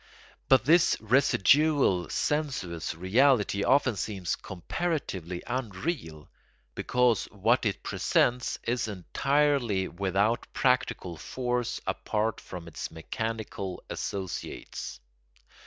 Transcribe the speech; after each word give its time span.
But 0.49 0.65
this 0.65 0.97
residual 0.99 2.09
sensuous 2.09 2.95
reality 2.95 3.63
often 3.63 3.95
seems 3.95 4.35
comparatively 4.35 5.43
unreal 5.45 6.27
because 6.73 7.25
what 7.25 7.67
it 7.67 7.83
presents 7.83 8.57
is 8.63 8.87
entirely 8.87 9.87
without 9.87 10.47
practical 10.53 11.17
force 11.17 11.79
apart 11.85 12.41
from 12.41 12.67
its 12.67 12.89
mechanical 12.89 13.83
associates. 13.91 14.99